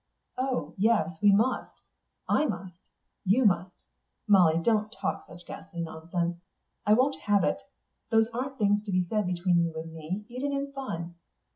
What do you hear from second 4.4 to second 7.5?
don't talk such ghastly nonsense. I won't have